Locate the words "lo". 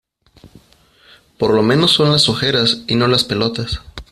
1.53-1.61